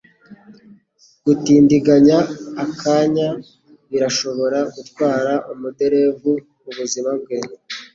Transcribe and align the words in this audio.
Gutindiganya 1.25 2.17
akanya 2.63 3.27
birashobora 3.89 4.59
gutwara 4.75 5.33
umuderevu 5.51 6.31
ubuzima 6.69 7.11
bwe. 7.21 7.37